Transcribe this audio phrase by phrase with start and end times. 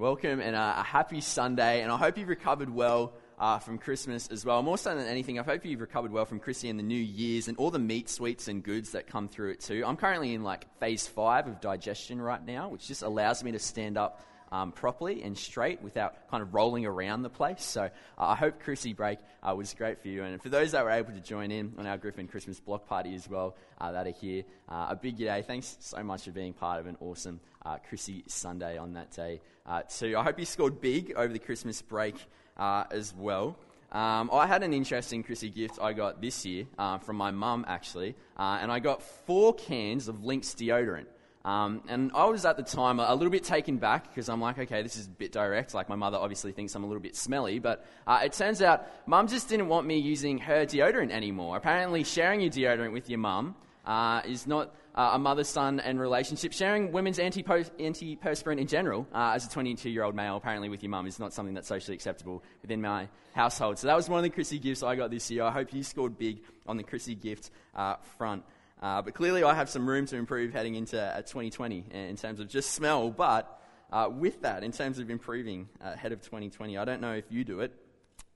[0.00, 4.28] Welcome and uh, a happy Sunday, and I hope you've recovered well uh, from Christmas
[4.28, 4.62] as well.
[4.62, 7.48] More so than anything, I hope you've recovered well from Chrissy and the New Year's
[7.48, 9.84] and all the meat, sweets, and goods that come through it too.
[9.86, 13.58] I'm currently in like phase five of digestion right now, which just allows me to
[13.58, 17.62] stand up um, properly and straight without kind of rolling around the place.
[17.62, 17.88] So uh,
[18.18, 20.24] I hope Chrissy break uh, was great for you.
[20.24, 23.14] And for those that were able to join in on our Griffin Christmas block party
[23.14, 25.44] as well, uh, that are here, uh, a big g'day.
[25.44, 29.40] Thanks so much for being part of an awesome uh, Chrissy Sunday on that day
[29.66, 30.16] uh, too.
[30.16, 32.16] I hope you scored big over the Christmas break
[32.58, 33.56] as well.
[33.92, 36.66] Um, I had an interesting Chrissy gift I got this year
[37.02, 41.06] from my mum actually, and I got four cans of Lynx deodorant.
[41.44, 44.58] Um, and I was at the time a, little bit taken back because I'm like,
[44.58, 45.72] okay, this is a bit direct.
[45.72, 48.86] Like, my mother obviously thinks I'm a little bit smelly, but uh, it turns out
[49.06, 51.56] mum just didn't want me using her deodorant anymore.
[51.56, 53.54] Apparently, sharing your deodorant with your mum
[53.86, 56.52] uh, is not uh, a mother son and relationship.
[56.52, 60.90] Sharing women's antiperspirant in general, uh, as a 22 year old male, apparently with your
[60.90, 63.78] mum, is not something that's socially acceptable within my household.
[63.78, 65.44] So that was one of the Chrissy gifts I got this year.
[65.44, 68.44] I hope you scored big on the Chrissy gift uh, front.
[68.80, 72.40] Uh, but clearly, I have some room to improve heading into uh, 2020 in terms
[72.40, 73.10] of just smell.
[73.10, 73.60] But
[73.92, 77.24] uh, with that, in terms of improving uh, ahead of 2020, I don't know if
[77.28, 77.72] you do it,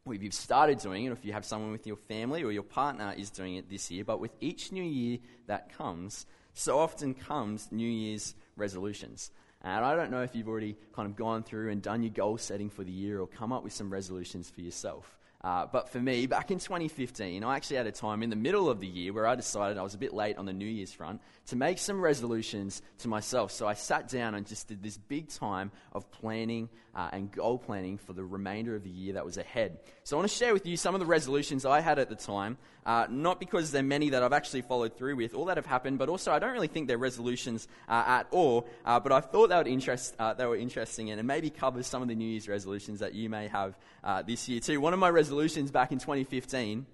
[0.04, 2.52] or if you've started doing it, or if you have someone with your family or
[2.52, 4.04] your partner is doing it this year.
[4.04, 9.30] But with each new year that comes, so often comes New Year's resolutions.
[9.62, 12.36] And I don't know if you've already kind of gone through and done your goal
[12.36, 15.16] setting for the year or come up with some resolutions for yourself.
[15.44, 18.70] Uh, but for me, back in 2015, I actually had a time in the middle
[18.70, 20.94] of the year where I decided I was a bit late on the New Year's
[20.94, 23.52] front to make some resolutions to myself.
[23.52, 27.58] So I sat down and just did this big time of planning uh, and goal
[27.58, 29.78] planning for the remainder of the year that was ahead.
[30.04, 32.14] So I want to share with you some of the resolutions I had at the
[32.14, 32.56] time,
[32.86, 35.98] uh, not because they're many that I've actually followed through with, all that have happened,
[35.98, 38.68] but also I don't really think they're resolutions uh, at all.
[38.84, 42.02] Uh, but I thought they, would interest, uh, they were interesting and maybe cover some
[42.02, 43.76] of the New Year's resolutions that you may have
[44.26, 44.80] this year too.
[44.80, 46.86] One of my resolutions back in 2015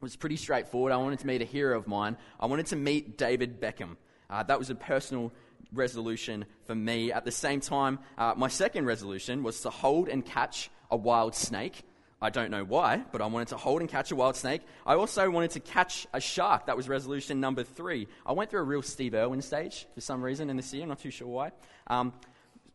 [0.00, 0.92] was pretty straightforward.
[0.92, 2.16] I wanted to meet a hero of mine.
[2.38, 3.96] I wanted to meet David Beckham.
[4.30, 5.32] Uh, that was a personal
[5.72, 7.12] resolution for me.
[7.12, 11.34] At the same time, uh, my second resolution was to hold and catch a wild
[11.34, 11.82] snake.
[12.20, 14.62] I don't know why, but I wanted to hold and catch a wild snake.
[14.86, 16.66] I also wanted to catch a shark.
[16.66, 18.08] That was resolution number three.
[18.24, 20.84] I went through a real Steve Irwin stage for some reason in this year.
[20.84, 21.52] I'm not too sure why.
[21.86, 22.14] Um,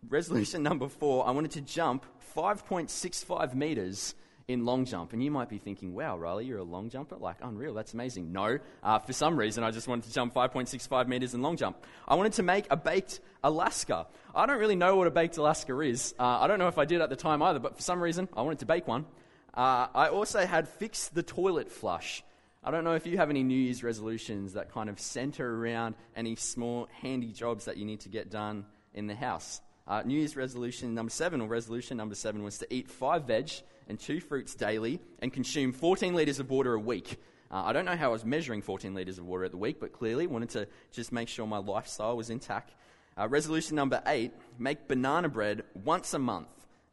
[0.07, 2.05] resolution number four, I wanted to jump
[2.35, 4.13] 5.65 meters
[4.49, 5.13] in long jump.
[5.13, 7.15] And you might be thinking, wow, Riley, you're a long jumper?
[7.15, 8.31] Like, unreal, that's amazing.
[8.31, 11.77] No, uh, for some reason, I just wanted to jump 5.65 meters in long jump.
[12.07, 14.07] I wanted to make a baked Alaska.
[14.33, 16.15] I don't really know what a baked Alaska is.
[16.19, 18.27] Uh, I don't know if I did at the time either, but for some reason,
[18.35, 19.05] I wanted to bake one.
[19.53, 22.23] Uh, I also had fixed the toilet flush.
[22.63, 25.93] I don't know if you have any New Year's resolutions that kind of center around
[26.15, 29.61] any small, handy jobs that you need to get done in the house.
[29.87, 33.51] Uh, New Year's resolution number seven, or resolution number seven, was to eat five veg
[33.89, 37.19] and two fruits daily and consume 14 litres of water a week.
[37.51, 39.79] Uh, I don't know how I was measuring 14 litres of water at the week,
[39.79, 42.73] but clearly wanted to just make sure my lifestyle was intact.
[43.17, 46.47] Uh, resolution number eight make banana bread once a month,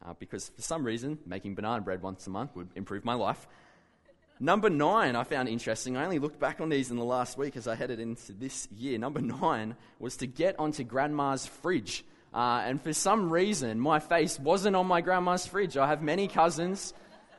[0.05, 3.47] uh, because for some reason, making banana bread once a month would improve my life.
[4.39, 5.97] Number nine, I found interesting.
[5.97, 8.67] I only looked back on these in the last week as I headed into this
[8.75, 8.97] year.
[8.97, 12.03] Number nine was to get onto grandma's fridge.
[12.33, 15.77] Uh, and for some reason, my face wasn't on my grandma's fridge.
[15.77, 16.93] I have many cousins.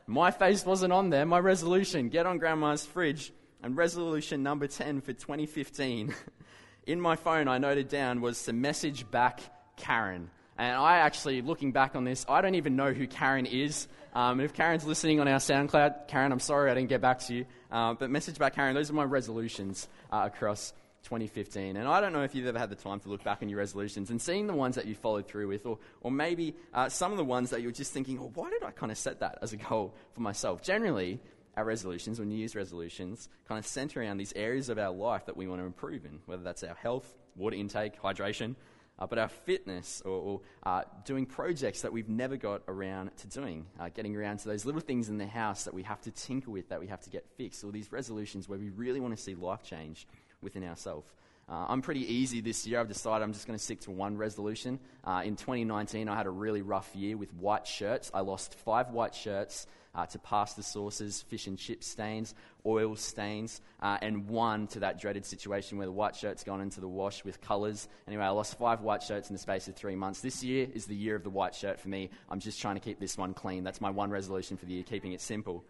[0.07, 1.25] My face wasn't on there.
[1.25, 3.31] My resolution get on grandma's fridge.
[3.61, 6.13] And resolution number 10 for 2015
[6.87, 9.41] in my phone, I noted down was to message back
[9.75, 10.29] Karen.
[10.57, 13.87] And I actually, looking back on this, I don't even know who Karen is.
[14.13, 17.33] Um, if Karen's listening on our SoundCloud, Karen, I'm sorry I didn't get back to
[17.33, 17.45] you.
[17.71, 20.73] Uh, but message back Karen, those are my resolutions uh, across
[21.09, 21.75] 2015.
[21.75, 23.57] And I don't know if you've ever had the time to look back on your
[23.57, 27.11] resolutions and seeing the ones that you followed through with, or, or maybe uh, some
[27.11, 29.39] of the ones that you're just thinking, oh, why did I kind of set that
[29.41, 30.61] as a goal for myself?
[30.61, 31.19] Generally,
[31.57, 35.25] our resolutions or New Year's resolutions kind of center around these areas of our life
[35.25, 38.55] that we want to improve in, whether that's our health, water intake, hydration,
[38.99, 43.27] uh, but our fitness or, or uh, doing projects that we've never got around to
[43.27, 46.11] doing, uh, getting around to those little things in the house that we have to
[46.11, 49.17] tinker with, that we have to get fixed, or these resolutions where we really want
[49.17, 50.07] to see life change
[50.41, 51.07] within ourselves.
[51.49, 52.79] Uh, I'm pretty easy this year.
[52.79, 54.79] I've decided I'm just going to stick to one resolution.
[55.03, 58.11] Uh, in 2019, I had a really rough year with white shirts.
[58.13, 59.65] I lost five white shirts
[59.95, 62.35] uh, to pasta sauces, fish and chip stains,
[62.67, 66.81] oil stains, uh, and one to that dreaded situation where the white shirt's gone into
[66.81, 67.87] the wash with colours.
[68.07, 70.21] Anyway, I lost five white shirts in the space of three months.
[70.21, 72.11] This year is the year of the white shirt for me.
[72.29, 73.63] I'm just trying to keep this one clean.
[73.63, 75.65] That's my one resolution for the year, keeping it simple.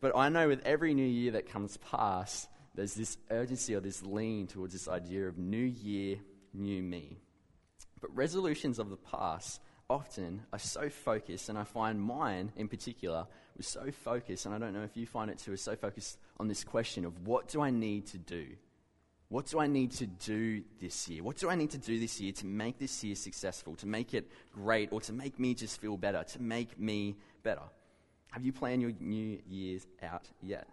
[0.00, 4.02] But I know with every new year that comes past, there's this urgency or this
[4.02, 6.18] lean towards this idea of new year,
[6.52, 7.18] new me.
[8.00, 13.26] But resolutions of the past often are so focused, and I find mine in particular
[13.56, 16.18] was so focused, and I don't know if you find it too, is so focused
[16.38, 18.46] on this question of what do I need to do?
[19.28, 21.22] What do I need to do this year?
[21.22, 24.14] What do I need to do this year to make this year successful, to make
[24.14, 27.62] it great, or to make me just feel better, to make me better?
[28.30, 30.68] Have you planned your New Year's out yet?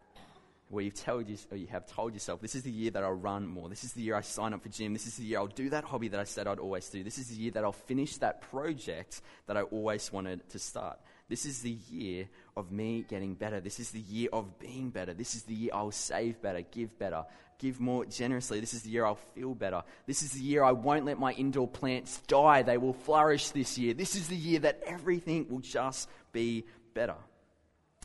[0.74, 3.46] Where you've told you, you have told yourself, this is the year that I'll run
[3.46, 3.70] more.
[3.70, 4.92] This is the year I sign up for gym.
[4.92, 7.04] This is the year I'll do that hobby that I said I'd always do.
[7.04, 10.98] This is the year that I'll finish that project that I always wanted to start.
[11.30, 12.28] This is the year
[12.58, 13.62] of me getting better.
[13.62, 15.14] This is the year of being better.
[15.14, 17.24] This is the year I'll save better, give better,
[17.60, 18.60] give more generously.
[18.60, 19.84] This is the year I'll feel better.
[20.08, 22.64] This is the year I won't let my indoor plants die.
[22.64, 23.94] They will flourish this year.
[23.94, 26.66] This is the year that everything will just be
[26.96, 27.18] better.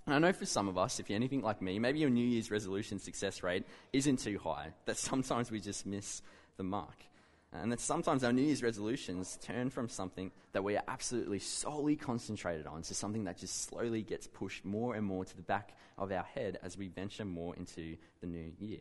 [0.09, 2.27] And I know for some of us, if you're anything like me, maybe your New
[2.27, 6.23] Year's resolution success rate isn't too high, that sometimes we just miss
[6.57, 7.05] the mark.
[7.53, 11.95] And that sometimes our New Year's resolutions turn from something that we are absolutely solely
[11.95, 15.77] concentrated on to something that just slowly gets pushed more and more to the back
[15.99, 18.79] of our head as we venture more into the new year.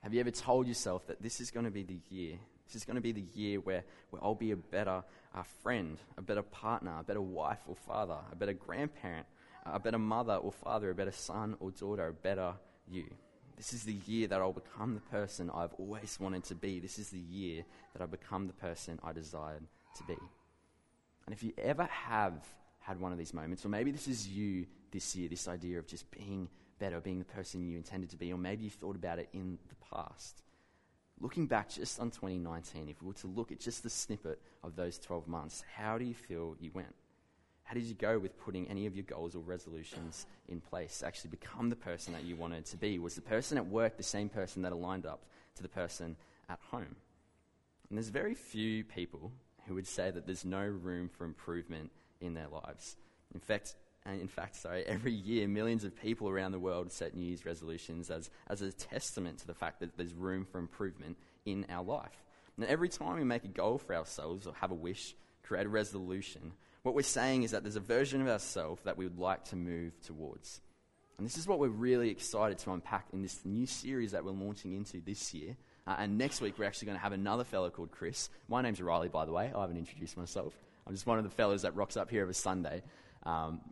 [0.00, 2.38] Have you ever told yourself that this is going to be the year?
[2.66, 5.04] This is going to be the year where, where I'll be a better
[5.34, 9.26] uh, friend, a better partner, a better wife or father, a better grandparent,
[9.72, 12.54] a better mother or father, a better son or daughter, a better
[12.88, 13.04] you.
[13.56, 16.78] This is the year that I'll become the person I've always wanted to be.
[16.78, 17.64] This is the year
[17.94, 19.62] that I become the person I desired
[19.96, 20.16] to be.
[21.26, 22.44] And if you ever have
[22.80, 25.86] had one of these moments, or maybe this is you this year, this idea of
[25.86, 26.48] just being
[26.78, 29.58] better, being the person you intended to be, or maybe you thought about it in
[29.68, 30.42] the past.
[31.18, 34.76] Looking back just on 2019, if we were to look at just the snippet of
[34.76, 36.94] those 12 months, how do you feel you went?
[37.66, 41.06] How did you go with putting any of your goals or resolutions in place to
[41.06, 43.00] actually become the person that you wanted to be?
[43.00, 45.24] Was the person at work the same person that aligned up
[45.56, 46.16] to the person
[46.48, 46.94] at home?
[47.88, 49.32] And there's very few people
[49.66, 51.90] who would say that there's no room for improvement
[52.20, 52.96] in their lives.
[53.34, 53.74] In fact,
[54.06, 58.10] in fact, sorry, every year millions of people around the world set New Year's resolutions
[58.10, 62.22] as, as a testament to the fact that there's room for improvement in our life.
[62.56, 65.68] And every time we make a goal for ourselves or have a wish, create a
[65.68, 66.52] resolution,
[66.86, 69.56] what we're saying is that there's a version of ourselves that we would like to
[69.56, 70.60] move towards.
[71.18, 74.30] And this is what we're really excited to unpack in this new series that we're
[74.30, 75.56] launching into this year.
[75.84, 78.30] Uh, and next week, we're actually going to have another fellow called Chris.
[78.48, 79.50] My name's Riley, by the way.
[79.52, 80.56] I haven't introduced myself.
[80.86, 82.84] I'm just one of the fellows that rocks up here every Sunday.
[83.24, 83.62] Um,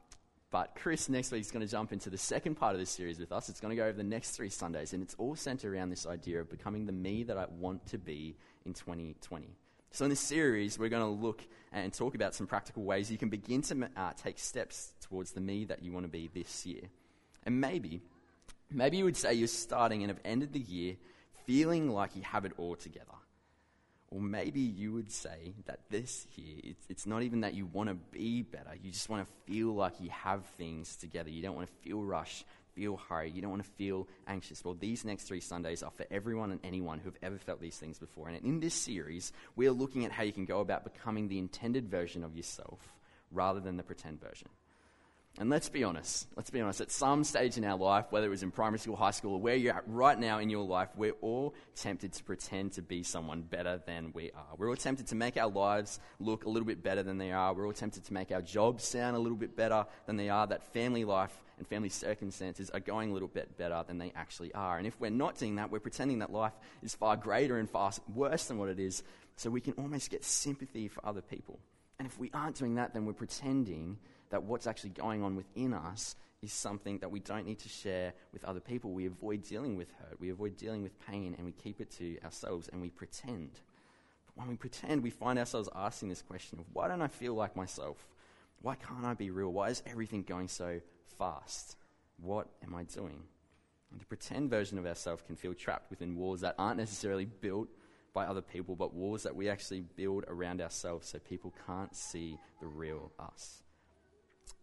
[0.50, 3.20] but Chris next week is going to jump into the second part of this series
[3.20, 3.49] with us.
[3.49, 6.05] It's going to go over the next three Sundays, and it's all centered around this
[6.05, 8.34] idea of becoming the me that I want to be
[8.67, 9.55] in 2020.
[9.94, 13.17] So, in this series, we're going to look and talk about some practical ways you
[13.17, 16.67] can begin to uh, take steps towards the me that you want to be this
[16.67, 16.81] year.
[17.44, 18.02] And maybe,
[18.73, 20.96] maybe you would say you're starting and have ended the year
[21.46, 23.06] feeling like you have it all together.
[24.08, 27.88] Or maybe you would say that this year, it's, it's not even that you want
[27.88, 31.31] to be better, you just want to feel like you have things together.
[31.31, 34.64] You don't want to feel rushed feel hurried, you don't want to feel anxious.
[34.64, 37.98] Well, these next three Sundays are for everyone and anyone who've ever felt these things
[37.98, 38.28] before.
[38.28, 41.38] And in this series, we are looking at how you can go about becoming the
[41.38, 42.80] intended version of yourself
[43.30, 44.48] rather than the pretend version.
[45.40, 48.31] And let's be honest, let's be honest, at some stage in our life, whether it
[48.31, 50.90] was in primary school, high school, or where you're at right now in your life,
[50.96, 54.54] we're all tempted to pretend to be someone better than we are.
[54.56, 57.52] We're all tempted to make our lives look a little bit better than they are.
[57.52, 60.46] We're all tempted to make our jobs sound a little bit better than they are,
[60.46, 64.55] that family life and family circumstances are going a little bit better than they actually
[64.55, 64.79] are.
[64.79, 67.91] And if we're not doing that, we're pretending that life is far greater and far
[68.14, 69.03] worse than what it is,
[69.36, 71.58] so we can almost get sympathy for other people.
[71.98, 73.98] And if we aren't doing that, then we're pretending
[74.34, 78.12] that what's actually going on within us is something that we don't need to share
[78.32, 78.91] with other people.
[78.91, 82.19] We avoid dealing with hurt, we avoid dealing with pain, and we keep it to
[82.24, 83.60] ourselves and we pretend.
[84.26, 87.34] But when we pretend, we find ourselves asking this question of why don't I feel
[87.34, 88.08] like myself?
[88.60, 89.53] Why can't I be real?
[89.53, 90.81] Why is everything going so
[91.17, 91.76] fast?
[92.17, 93.22] What am I doing?
[93.93, 97.69] And the pretend version of ourselves can feel trapped within walls that aren't necessarily built
[98.12, 102.36] by other people, but walls that we actually build around ourselves so people can't see
[102.60, 103.63] the real us.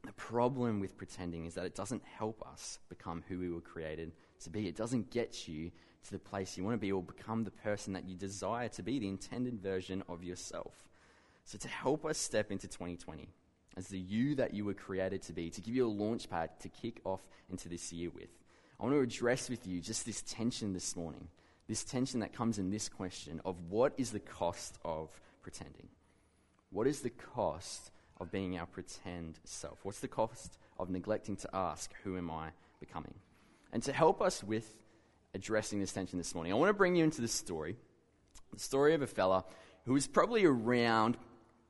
[0.04, 4.12] The problem with pretending is that it doesn't help us become who we were created
[4.44, 4.68] to be.
[4.68, 5.72] It doesn't get you
[6.04, 8.82] to the place you want to be or become the person that you desire to
[8.82, 10.90] be, the intended version of yourself.
[11.46, 13.30] So, to help us step into 2020
[13.78, 16.50] as the you that you were created to be, to give you a launch pad
[16.62, 18.30] to kick off into this year with,
[18.80, 21.28] I want to address with you just this tension this morning.
[21.68, 25.10] This tension that comes in this question of what is the cost of
[25.42, 25.88] pretending?
[26.72, 27.92] What is the cost
[28.22, 29.80] of being our pretend self?
[29.84, 32.50] What's the cost of neglecting to ask, Who am I
[32.80, 33.16] becoming?
[33.74, 34.74] And to help us with
[35.34, 37.76] addressing this tension this morning, I want to bring you into this story
[38.54, 39.46] the story of a fella
[39.86, 41.18] who was probably around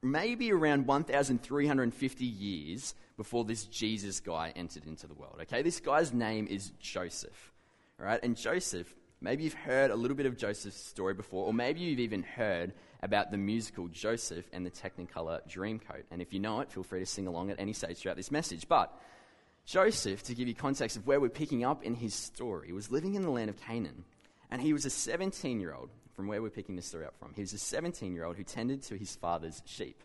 [0.01, 5.37] maybe around 1,350 years before this Jesus guy entered into the world.
[5.41, 7.53] Okay, this guy's name is Joseph.
[7.99, 8.91] Right, and Joseph,
[9.21, 12.73] maybe you've heard a little bit of Joseph's story before, or maybe you've even heard
[13.03, 16.03] about the musical Joseph and the Technicolor Dreamcoat.
[16.11, 18.31] And if you know it, feel free to sing along at any stage throughout this
[18.31, 18.67] message.
[18.67, 18.93] But
[19.65, 23.15] Joseph, to give you context of where we're picking up in his story, was living
[23.15, 24.03] in the land of Canaan.
[24.49, 27.33] And he was a 17 year old, from where we're picking this story up from.
[27.33, 30.03] He was a 17 year old who tended to his father's sheep.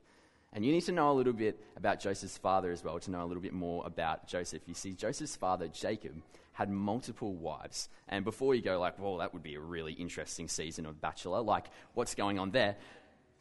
[0.56, 3.22] And you need to know a little bit about Joseph's father as well to know
[3.22, 4.62] a little bit more about Joseph.
[4.64, 6.14] You see, Joseph's father, Jacob,
[6.54, 7.90] had multiple wives.
[8.08, 11.42] And before you go, like, well, that would be a really interesting season of Bachelor,
[11.42, 12.76] like, what's going on there?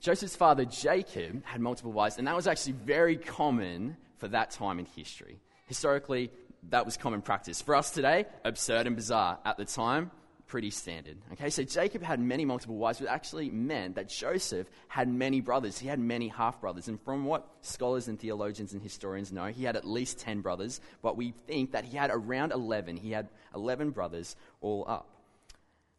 [0.01, 4.77] Joseph's father, Jacob, had multiple wives, and that was actually very common for that time
[4.77, 5.39] in history.
[5.67, 6.31] Historically,
[6.69, 7.62] that was common practice.
[7.62, 9.39] For us today, absurd and bizarre.
[9.45, 10.12] At the time,
[10.47, 11.17] pretty standard.
[11.33, 15.77] Okay, so Jacob had many multiple wives, which actually meant that Joseph had many brothers.
[15.77, 16.87] He had many half brothers.
[16.87, 20.81] And from what scholars and theologians and historians know, he had at least 10 brothers,
[21.01, 22.97] but we think that he had around 11.
[22.97, 25.09] He had 11 brothers all up.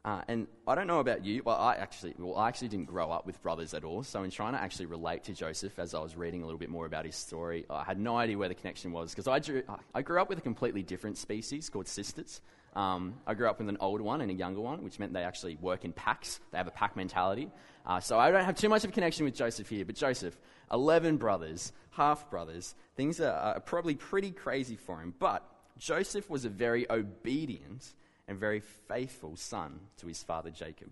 [0.07, 3.11] Uh, and I don't know about you, but I actually, well, I actually didn't grow
[3.11, 4.05] up with brothers at all.
[4.05, 6.71] So in trying to actually relate to Joseph, as I was reading a little bit
[6.71, 9.63] more about his story, I had no idea where the connection was because I,
[9.93, 12.41] I grew up with a completely different species called sisters.
[12.77, 15.25] Um, I grew up with an older one and a younger one, which meant they
[15.25, 16.41] actually work in packs.
[16.53, 17.51] They have a pack mentality.
[17.87, 20.37] Uh, so I don't have too much of a connection with Joseph here, but Joseph,
[20.71, 25.15] 11 brothers, half brothers, things are, are probably pretty crazy for him.
[25.19, 25.43] But
[25.79, 27.95] Joseph was a very obedient
[28.29, 30.91] and very faithful son to his father Jacob.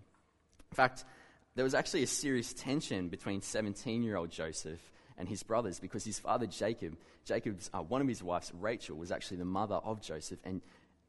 [0.71, 1.05] In fact,
[1.53, 4.79] there was actually a serious tension between 17 year old Joseph
[5.19, 9.11] and his brothers because his father Jacob, Jacob's, uh, one of his wives, Rachel, was
[9.11, 10.39] actually the mother of Joseph.
[10.43, 10.61] And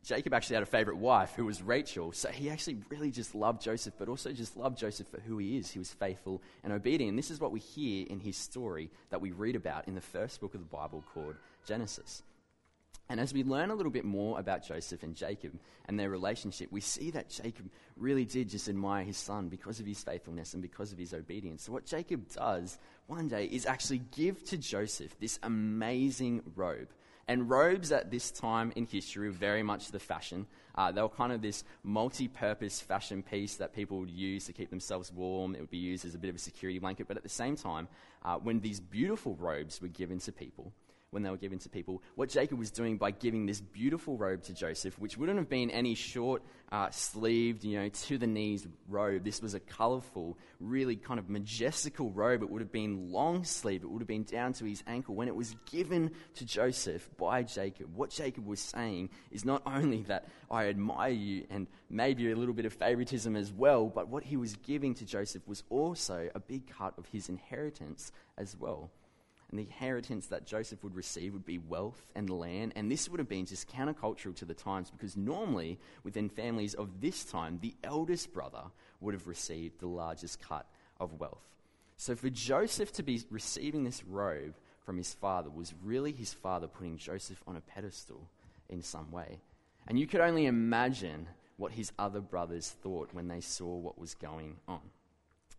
[0.07, 2.13] Jacob actually had a favorite wife who was Rachel.
[2.13, 5.57] So he actually really just loved Joseph, but also just loved Joseph for who he
[5.57, 5.73] is.
[5.73, 7.11] He was faithful and obedient.
[7.11, 10.01] And this is what we hear in his story that we read about in the
[10.01, 11.35] first book of the Bible called
[11.67, 12.23] Genesis.
[13.09, 16.71] And as we learn a little bit more about Joseph and Jacob and their relationship,
[16.71, 20.63] we see that Jacob really did just admire his son because of his faithfulness and
[20.63, 21.65] because of his obedience.
[21.65, 26.89] So, what Jacob does one day is actually give to Joseph this amazing robe.
[27.29, 30.47] And robes at this time in history were very much the fashion.
[30.77, 34.53] Uh, they were kind of this multi purpose fashion piece that people would use to
[34.53, 35.55] keep themselves warm.
[35.57, 37.09] It would be used as a bit of a security blanket.
[37.09, 37.89] But at the same time,
[38.25, 40.73] uh, when these beautiful robes were given to people,
[41.11, 42.03] when they were given to people.
[42.15, 45.71] What Jacob was doing by giving this beautiful robe to Joseph, which wouldn't have been
[45.71, 49.25] any short uh, sleeved, you know, to the knees robe.
[49.25, 52.43] This was a colorful, really kind of majestical robe.
[52.43, 53.85] It would have been long sleeve.
[53.85, 55.15] It would have been down to his ankle.
[55.15, 60.03] When it was given to Joseph by Jacob, what Jacob was saying is not only
[60.03, 64.25] that I admire you and maybe a little bit of favoritism as well, but what
[64.25, 68.91] he was giving to Joseph was also a big cut of his inheritance as well.
[69.51, 72.73] And the inheritance that Joseph would receive would be wealth and land.
[72.75, 77.01] And this would have been just countercultural to the times because normally, within families of
[77.01, 78.65] this time, the eldest brother
[79.01, 80.67] would have received the largest cut
[80.99, 81.47] of wealth.
[81.97, 86.67] So for Joseph to be receiving this robe from his father was really his father
[86.67, 88.29] putting Joseph on a pedestal
[88.69, 89.39] in some way.
[89.87, 94.15] And you could only imagine what his other brothers thought when they saw what was
[94.15, 94.81] going on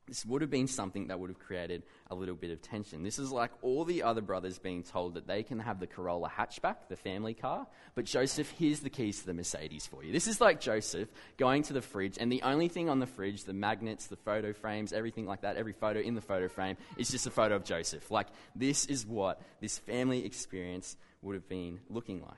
[0.07, 3.03] this would have been something that would have created a little bit of tension.
[3.03, 6.29] This is like all the other brothers being told that they can have the Corolla
[6.29, 10.11] hatchback, the family car, but Joseph, here's the keys to the Mercedes for you.
[10.11, 13.43] This is like Joseph going to the fridge, and the only thing on the fridge,
[13.43, 17.09] the magnets, the photo frames, everything like that, every photo in the photo frame, is
[17.09, 18.09] just a photo of Joseph.
[18.09, 22.37] Like, this is what this family experience would have been looking like.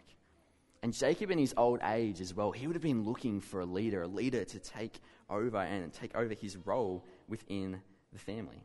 [0.81, 3.65] And Jacob, in his old age as well, he would have been looking for a
[3.65, 4.99] leader, a leader to take
[5.29, 7.81] over and take over his role within
[8.11, 8.61] the family.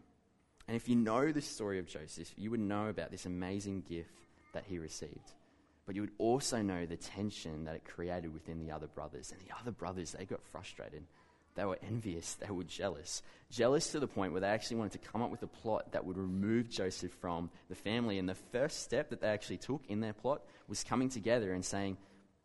[0.66, 4.26] And if you know the story of Joseph, you would know about this amazing gift
[4.54, 5.32] that he received.
[5.86, 9.32] But you would also know the tension that it created within the other brothers.
[9.32, 11.04] And the other brothers, they got frustrated.
[11.54, 12.34] They were envious.
[12.34, 13.22] They were jealous.
[13.50, 16.04] Jealous to the point where they actually wanted to come up with a plot that
[16.04, 18.18] would remove Joseph from the family.
[18.18, 21.64] And the first step that they actually took in their plot was coming together and
[21.64, 21.98] saying,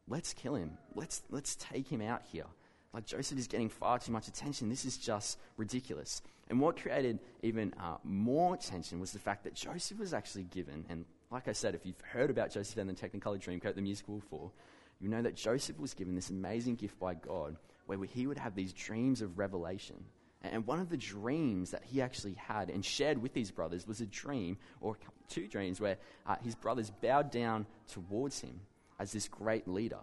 [0.07, 0.77] let's kill him.
[0.93, 2.45] Let's, let's take him out here.
[2.93, 4.69] Like Joseph is getting far too much attention.
[4.69, 6.21] This is just ridiculous.
[6.49, 10.85] And what created even uh, more tension was the fact that Joseph was actually given,
[10.89, 14.15] and like I said, if you've heard about Joseph and the Technicolor Dreamcoat, the musical
[14.15, 14.51] before,
[14.99, 17.55] you know that Joseph was given this amazing gift by God
[17.85, 20.03] where he would have these dreams of revelation.
[20.41, 24.01] And one of the dreams that he actually had and shared with his brothers was
[24.01, 28.59] a dream, or two dreams, where uh, his brothers bowed down towards him
[28.99, 29.99] as this great leader.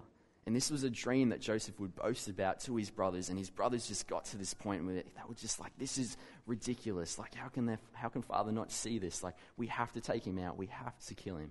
[0.47, 3.51] And this was a dream that Joseph would boast about to his brothers, and his
[3.51, 7.19] brothers just got to this point where they were just like, "This is ridiculous!
[7.19, 9.25] Like, how can they, how can father not see this?
[9.25, 10.57] Like, we have to take him out.
[10.57, 11.51] We have to kill him."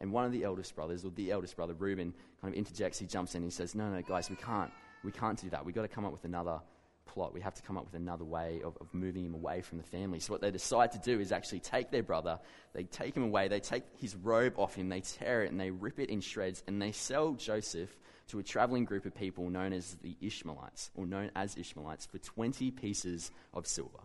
[0.00, 2.12] And one of the eldest brothers, or the eldest brother, Reuben,
[2.42, 2.98] kind of interjects.
[2.98, 3.38] He jumps in.
[3.42, 4.70] and He says, "No, no, guys, we can't.
[5.02, 5.64] We can't do that.
[5.64, 6.60] We've got to come up with another
[7.06, 7.32] plot.
[7.32, 9.84] We have to come up with another way of, of moving him away from the
[9.84, 10.20] family.
[10.20, 12.38] So, what they decide to do is actually take their brother,
[12.74, 15.70] they take him away, they take his robe off him, they tear it, and they
[15.70, 17.96] rip it in shreds, and they sell Joseph
[18.28, 22.18] to a traveling group of people known as the Ishmaelites, or known as Ishmaelites, for
[22.18, 24.00] 20 pieces of silver.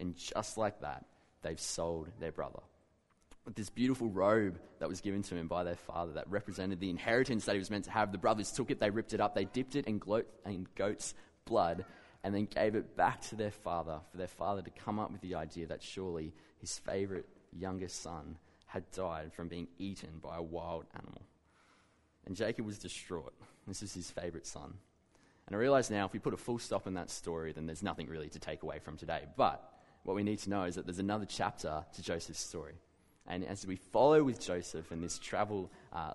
[0.00, 1.04] And just like that,
[1.42, 2.60] they've sold their brother.
[3.54, 7.44] This beautiful robe that was given to him by their father that represented the inheritance
[7.44, 9.44] that he was meant to have, the brothers took it, they ripped it up, they
[9.44, 10.00] dipped it in
[10.74, 11.14] goat's
[11.44, 11.84] blood,
[12.24, 15.20] and then gave it back to their father for their father to come up with
[15.20, 20.42] the idea that surely his favorite youngest son had died from being eaten by a
[20.42, 21.22] wild animal.
[22.26, 23.34] And Jacob was distraught.
[23.68, 24.72] This is his favorite son.
[25.46, 27.82] And I realize now if we put a full stop in that story, then there's
[27.82, 29.24] nothing really to take away from today.
[29.36, 29.62] But
[30.04, 32.74] what we need to know is that there's another chapter to Joseph's story.
[33.26, 36.12] And as we follow with Joseph and this, travel, uh,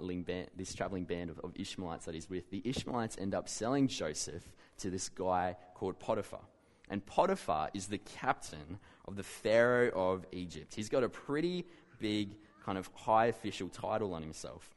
[0.56, 4.44] this traveling band of, of Ishmaelites that he's with, the Ishmaelites end up selling Joseph
[4.79, 6.41] to this guy called Potiphar.
[6.89, 10.74] And Potiphar is the captain of the Pharaoh of Egypt.
[10.75, 11.65] He's got a pretty
[12.00, 14.69] big, kind of high official title on himself.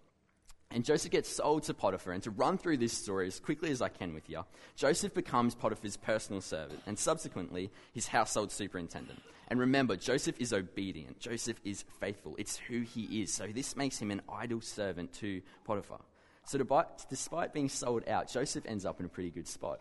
[0.71, 2.13] And Joseph gets sold to Potiphar.
[2.13, 4.45] And to run through this story as quickly as I can with you,
[4.75, 9.21] Joseph becomes Potiphar's personal servant and subsequently his household superintendent.
[9.49, 12.35] And remember, Joseph is obedient, Joseph is faithful.
[12.39, 13.35] It's who he is.
[13.35, 16.01] So this makes him an idle servant to Potiphar.
[16.45, 16.59] So
[17.11, 19.81] despite being sold out, Joseph ends up in a pretty good spot.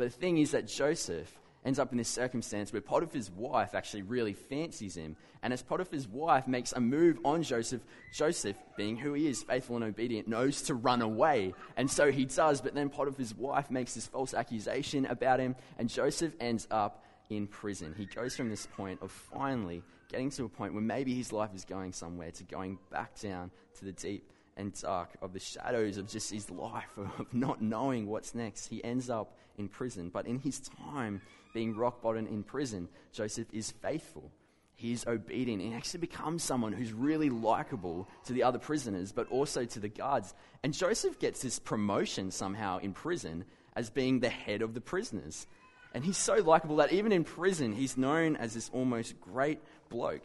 [0.00, 1.30] But the thing is that Joseph
[1.62, 5.14] ends up in this circumstance where Potiphar's wife actually really fancies him.
[5.42, 9.76] And as Potiphar's wife makes a move on Joseph, Joseph, being who he is, faithful
[9.76, 11.52] and obedient, knows to run away.
[11.76, 15.90] And so he does, but then Potiphar's wife makes this false accusation about him, and
[15.90, 17.94] Joseph ends up in prison.
[17.94, 21.50] He goes from this point of finally getting to a point where maybe his life
[21.54, 24.24] is going somewhere to going back down to the deep
[24.60, 28.66] and dark of the shadows of just his life, of not knowing what's next.
[28.66, 30.10] He ends up in prison.
[30.10, 31.20] But in his time,
[31.52, 34.30] being rock bottom in prison, Joseph is faithful.
[34.76, 35.60] He's obedient.
[35.60, 39.88] He actually becomes someone who's really likable to the other prisoners, but also to the
[39.88, 40.32] guards.
[40.62, 43.44] And Joseph gets this promotion somehow in prison
[43.76, 45.46] as being the head of the prisoners.
[45.92, 50.24] And he's so likable that even in prison, he's known as this almost great bloke.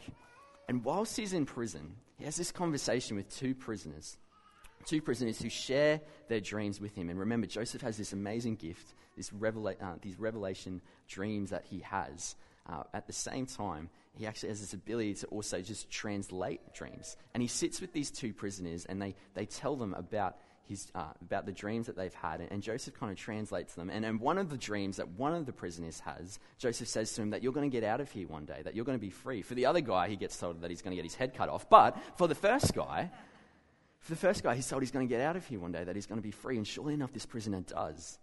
[0.69, 4.17] And whilst he's in prison, he has this conversation with two prisoners,
[4.85, 7.09] two prisoners who share their dreams with him.
[7.09, 11.79] And remember, Joseph has this amazing gift this revela- uh, these revelation dreams that he
[11.79, 12.35] has.
[12.67, 17.15] Uh, at the same time, he actually has this ability to also just translate dreams.
[17.33, 21.11] And he sits with these two prisoners and they, they tell them about, his, uh,
[21.21, 22.39] about the dreams that they've had.
[22.39, 23.91] And, and Joseph kind of translates them.
[23.91, 27.21] And, and one of the dreams that one of the prisoners has, Joseph says to
[27.21, 29.05] him that you're going to get out of here one day, that you're going to
[29.05, 29.43] be free.
[29.43, 31.49] For the other guy, he gets told that he's going to get his head cut
[31.49, 31.69] off.
[31.69, 33.11] But for the first guy,
[34.05, 35.83] for the first guy, he's told he's going to get out of here one day,
[35.83, 36.57] that he's going to be free.
[36.57, 38.19] And surely enough, this prisoner does.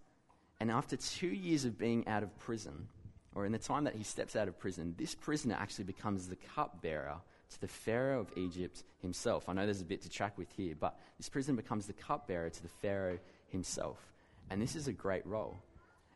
[0.61, 2.87] And after two years of being out of prison,
[3.35, 6.37] or in the time that he steps out of prison, this prisoner actually becomes the
[6.55, 7.16] cupbearer
[7.51, 9.49] to the Pharaoh of Egypt himself.
[9.49, 12.49] I know there's a bit to track with here, but this prisoner becomes the cupbearer
[12.49, 13.18] to the Pharaoh
[13.49, 13.99] himself.
[14.51, 15.59] And this is a great role.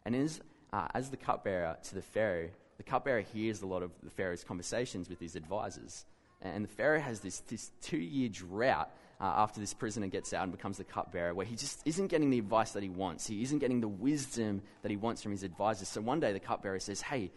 [0.05, 0.41] And as,
[0.73, 4.45] uh, as the cupbearer to the Pharaoh, the cupbearer hears a lot of the Pharaoh's
[4.45, 6.05] conversations with his advisors.
[6.41, 10.43] And the Pharaoh has this, this two year drought uh, after this prisoner gets out
[10.45, 13.27] and becomes the cupbearer, where he just isn't getting the advice that he wants.
[13.27, 15.89] He isn't getting the wisdom that he wants from his advisors.
[15.89, 17.31] So one day the cupbearer says, Hey,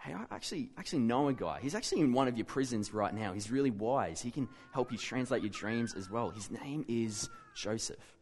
[0.00, 1.58] hey, I actually, actually know a guy.
[1.60, 3.34] He's actually in one of your prisons right now.
[3.34, 4.20] He's really wise.
[4.20, 6.30] He can help you translate your dreams as well.
[6.30, 8.16] His name is Joseph.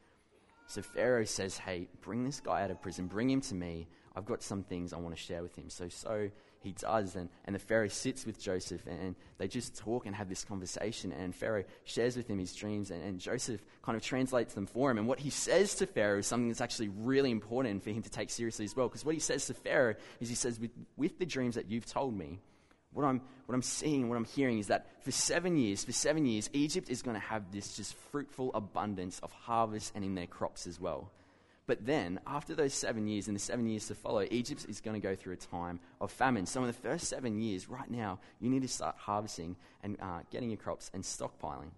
[0.66, 3.87] So Pharaoh says, Hey, bring this guy out of prison, bring him to me.
[4.16, 5.70] I've got some things I want to share with him.
[5.70, 7.16] So, so he does.
[7.16, 11.12] And, and the Pharaoh sits with Joseph and, they just talk and have this conversation.
[11.12, 14.90] And Pharaoh shares with him his dreams and, and Joseph kind of translates them for
[14.90, 14.98] him.
[14.98, 18.10] And what he says to Pharaoh is something that's actually really important for him to
[18.10, 18.88] take seriously as well.
[18.88, 21.86] Because what he says to Pharaoh is he says, with, with the dreams that you've
[21.86, 22.40] told me,
[22.92, 26.26] what I'm, what I'm seeing, what I'm hearing is that for seven years, for seven
[26.26, 30.26] years, Egypt is going to have this just fruitful abundance of harvest and in their
[30.26, 31.12] crops as well.
[31.68, 34.98] But then, after those seven years and the seven years to follow, Egypt is going
[34.98, 36.46] to go through a time of famine.
[36.46, 40.20] So, in the first seven years, right now, you need to start harvesting and uh,
[40.31, 41.68] getting your crops and stockpiling.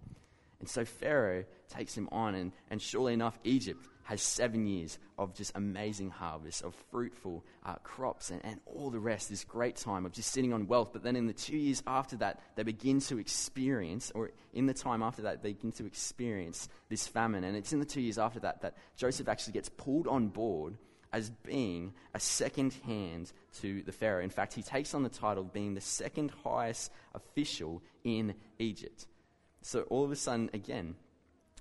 [0.61, 5.33] And so, Pharaoh takes him on, and, and surely enough, Egypt has seven years of
[5.35, 10.05] just amazing harvest, of fruitful uh, crops, and, and all the rest, this great time
[10.05, 10.91] of just sitting on wealth.
[10.93, 14.75] But then in the two years after that, they begin to experience, or in the
[14.75, 17.45] time after that, they begin to experience this famine.
[17.45, 20.77] And it's in the two years after that that Joseph actually gets pulled on board
[21.13, 24.25] as being a second hand to the Pharaoh.
[24.25, 29.07] In fact, he takes on the title of being the second highest official in Egypt.
[29.63, 30.97] So all of a sudden, again,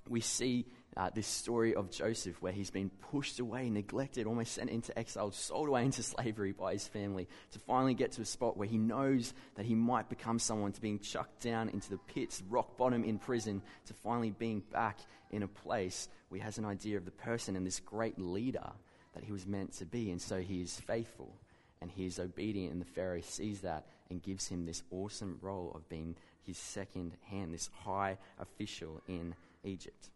[0.07, 0.65] we see
[0.97, 5.31] uh, this story of Joseph where he's been pushed away, neglected, almost sent into exile,
[5.31, 8.77] sold away into slavery by his family, to finally get to a spot where he
[8.77, 13.03] knows that he might become someone to being chucked down into the pits, rock bottom
[13.03, 14.97] in prison, to finally being back
[15.31, 18.71] in a place where he has an idea of the person and this great leader
[19.13, 20.11] that he was meant to be.
[20.11, 21.33] And so he is faithful
[21.81, 25.71] and he is obedient, and the Pharaoh sees that and gives him this awesome role
[25.75, 30.09] of being his second hand, this high official in Egypt.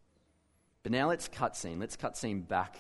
[0.84, 1.80] But now let's cut scene.
[1.80, 2.76] Let's cut scene back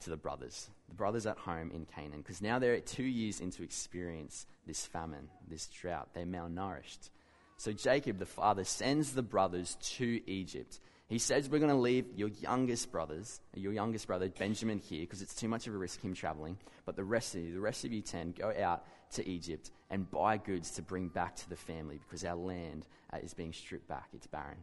[0.00, 3.62] to the brothers, the brothers at home in Canaan, because now they're two years into
[3.62, 6.08] experience this famine, this drought.
[6.14, 7.10] They're malnourished.
[7.56, 10.80] So Jacob, the father, sends the brothers to Egypt.
[11.08, 15.20] He says, We're going to leave your youngest brothers, your youngest brother, Benjamin, here, because
[15.20, 16.56] it's too much of a risk him traveling.
[16.86, 20.10] But the rest of you, the rest of you 10, go out to Egypt and
[20.10, 23.88] buy goods to bring back to the family, because our land uh, is being stripped
[23.88, 24.08] back.
[24.14, 24.58] It's barren.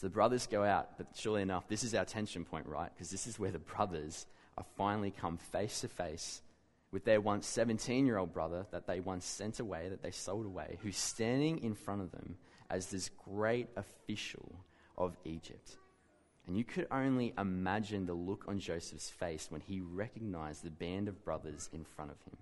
[0.00, 2.90] So the brothers go out, but surely enough, this is our tension point, right?
[2.94, 4.24] Because this is where the brothers
[4.56, 6.40] are finally come face to face
[6.90, 10.46] with their once 17 year old brother that they once sent away, that they sold
[10.46, 12.38] away, who's standing in front of them
[12.70, 14.64] as this great official
[14.96, 15.76] of Egypt.
[16.46, 21.08] And you could only imagine the look on Joseph's face when he recognized the band
[21.08, 22.38] of brothers in front of him.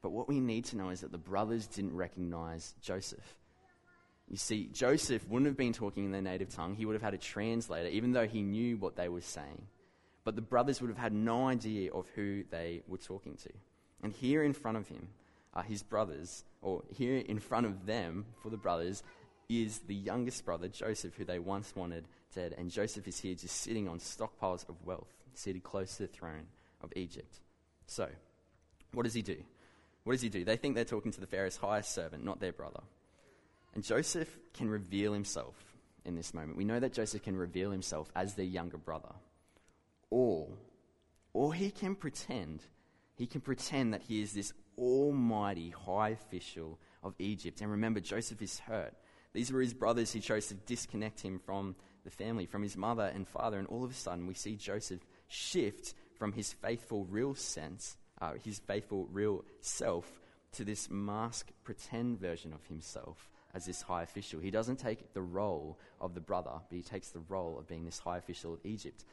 [0.00, 3.36] But what we need to know is that the brothers didn't recognize Joseph.
[4.30, 6.76] You see, Joseph wouldn't have been talking in their native tongue.
[6.76, 9.66] He would have had a translator, even though he knew what they were saying.
[10.22, 13.50] But the brothers would have had no idea of who they were talking to.
[14.02, 15.08] And here in front of him
[15.52, 19.02] are his brothers, or here in front of them, for the brothers,
[19.48, 22.54] is the youngest brother, Joseph, who they once wanted dead.
[22.56, 26.46] And Joseph is here just sitting on stockpiles of wealth, seated close to the throne
[26.82, 27.40] of Egypt.
[27.86, 28.08] So,
[28.92, 29.36] what does he do?
[30.04, 30.44] What does he do?
[30.44, 32.80] They think they're talking to the Pharaoh's highest servant, not their brother.
[33.74, 35.54] And Joseph can reveal himself
[36.04, 36.56] in this moment.
[36.56, 39.14] We know that Joseph can reveal himself as their younger brother.
[40.10, 40.48] Or,
[41.32, 42.62] or he can pretend,
[43.16, 47.60] he can pretend that he is this almighty high official of Egypt.
[47.60, 48.94] And remember, Joseph is hurt.
[49.32, 53.12] These were his brothers who chose to disconnect him from the family, from his mother
[53.14, 53.58] and father.
[53.58, 58.32] And all of a sudden, we see Joseph shift from his faithful, real sense, uh,
[58.42, 60.20] his faithful, real self,
[60.52, 64.40] to this mask, pretend version of himself as this high official.
[64.40, 67.84] He doesn't take the role of the brother, but he takes the role of being
[67.84, 69.04] this high official of Egypt.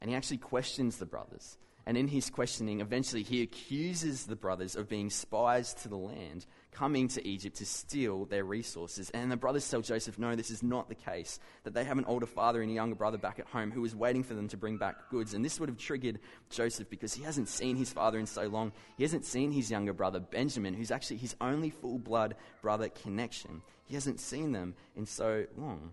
[0.00, 1.58] And he actually questions the brothers.
[1.86, 6.46] And in his questioning, eventually he accuses the brothers of being spies to the land,
[6.72, 9.10] coming to Egypt to steal their resources.
[9.10, 11.38] And the brothers tell Joseph, no, this is not the case.
[11.64, 13.94] That they have an older father and a younger brother back at home who is
[13.94, 15.34] waiting for them to bring back goods.
[15.34, 16.18] And this would have triggered
[16.50, 18.72] Joseph because he hasn't seen his father in so long.
[18.96, 23.62] He hasn't seen his younger brother, Benjamin, who's actually his only full blood brother connection.
[23.84, 25.92] He hasn't seen them in so long.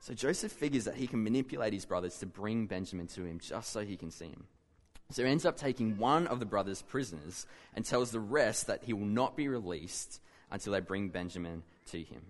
[0.00, 3.70] So Joseph figures that he can manipulate his brothers to bring Benjamin to him just
[3.70, 4.44] so he can see him.
[5.10, 8.84] So he ends up taking one of the brothers prisoners and tells the rest that
[8.84, 10.20] he will not be released
[10.50, 12.22] until they bring Benjamin to him.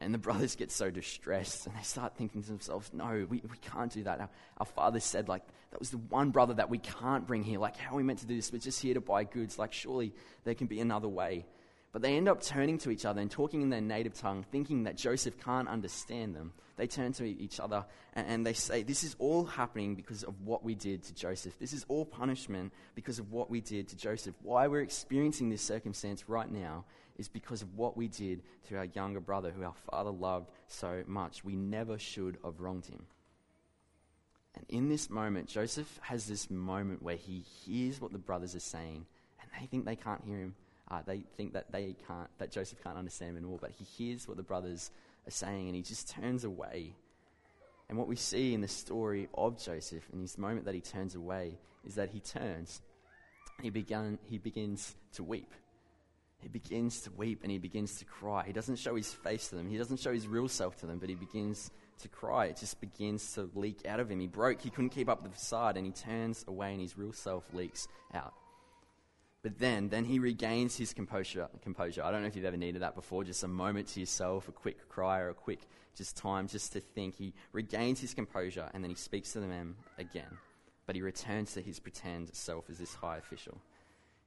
[0.00, 3.56] And the brothers get so distressed and they start thinking to themselves, no, we, we
[3.62, 4.20] can't do that.
[4.20, 7.58] Our, our father said, like, that was the one brother that we can't bring here.
[7.58, 8.52] Like, how are we meant to do this?
[8.52, 9.58] We're just here to buy goods.
[9.58, 10.12] Like, surely
[10.44, 11.44] there can be another way.
[11.96, 14.82] But they end up turning to each other and talking in their native tongue, thinking
[14.82, 16.52] that Joseph can't understand them.
[16.76, 20.42] They turn to each other and, and, they say, This is all happening because of
[20.42, 21.58] what we did to Joseph.
[21.58, 24.34] This is all punishment because of what we did to Joseph.
[24.42, 26.84] Why we're experiencing this circumstance right now
[27.16, 31.02] is because of what we did to our younger brother, who our father loved so
[31.06, 31.46] much.
[31.46, 33.06] We never should have wronged him.
[34.54, 38.60] And in this moment, Joseph has this moment where he hears what the brothers are
[38.60, 39.06] saying,
[39.40, 40.54] and they think they can't hear him
[40.90, 44.28] uh, they think that they can't, that Joseph can't understand them all, but he hears
[44.28, 44.90] what the brothers
[45.26, 46.94] are saying and he just turns away.
[47.88, 51.14] And what we see in the story of Joseph, in this moment that he turns
[51.14, 52.80] away, is that he turns,
[53.62, 55.52] he, began, he begins to weep.
[56.38, 58.44] He begins to weep and he begins to cry.
[58.46, 60.98] He doesn't show his face to them, he doesn't show his real self to them,
[60.98, 61.70] but he begins
[62.00, 62.46] to cry.
[62.46, 64.20] It just begins to leak out of him.
[64.20, 67.12] He broke, he couldn't keep up the facade, and he turns away and his real
[67.12, 68.34] self leaks out.
[69.46, 72.02] But then, then he regains his composure, composure.
[72.02, 74.50] I don't know if you've ever needed that before, just a moment to yourself, a
[74.50, 75.60] quick cry or a quick
[75.94, 77.14] just time just to think.
[77.14, 80.36] He regains his composure and then he speaks to the men again.
[80.84, 83.56] but he returns to his pretend self as this high official.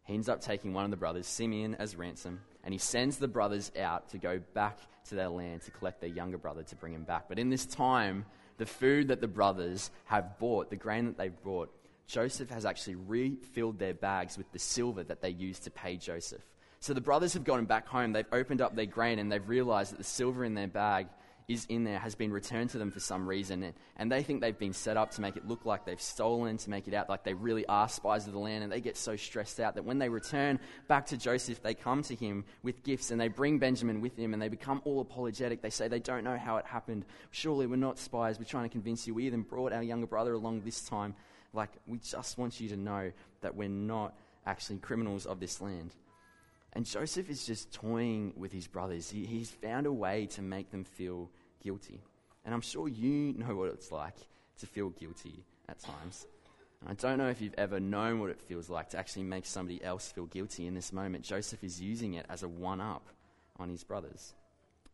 [0.06, 3.28] He ends up taking one of the brothers, Simeon, as ransom, and he sends the
[3.28, 4.78] brothers out to go back
[5.10, 7.26] to their land to collect their younger brother to bring him back.
[7.28, 8.26] But in this time,
[8.58, 11.74] the food that the brothers have bought, the grain that they've brought,
[12.10, 16.42] Joseph has actually refilled their bags with the silver that they used to pay Joseph.
[16.80, 19.92] So the brothers have gone back home, they've opened up their grain, and they've realized
[19.92, 21.06] that the silver in their bag
[21.48, 23.62] is in there has been returned to them for some reason.
[23.62, 26.58] And, and they think they've been set up to make it look like they've stolen,
[26.58, 28.64] to make it out like they really are spies of the land.
[28.64, 32.04] And they get so stressed out that when they return back to Joseph, they come
[32.04, 35.62] to him with gifts and they bring Benjamin with him and they become all apologetic.
[35.62, 37.06] They say they don't know how it happened.
[37.32, 38.38] Surely we're not spies.
[38.38, 39.16] We're trying to convince you.
[39.16, 41.16] We even brought our younger brother along this time.
[41.54, 45.96] Like, we just want you to know that we're not actually criminals of this land.
[46.74, 49.10] And Joseph is just toying with his brothers.
[49.10, 51.30] He, he's found a way to make them feel
[51.64, 52.02] guilty.
[52.46, 54.16] And I'm sure you know what it's like
[54.60, 56.28] to feel guilty at times.
[56.82, 59.46] And I don't know if you've ever known what it feels like to actually make
[59.46, 61.24] somebody else feel guilty in this moment.
[61.24, 63.08] Joseph is using it as a one up
[63.58, 64.34] on his brothers.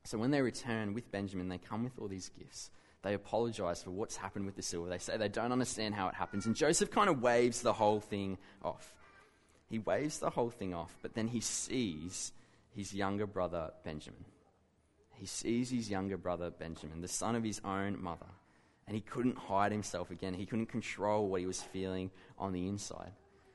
[0.04, 2.72] So when they return with Benjamin, they come with all these gifts.
[3.06, 4.90] They apologize for what's happened with the silver.
[4.90, 6.46] They say they don't understand how it happens.
[6.46, 8.94] And Joseph kind of waves the whole thing off.
[9.70, 12.34] He waves the whole thing off, but then he sees
[12.76, 14.26] his younger brother, Benjamin
[15.18, 18.28] he sees his younger brother Benjamin, the son of his own mother,
[18.88, 20.34] and he couldn't hide himself again.
[20.34, 23.12] He couldn't control what he was feeling on the inside.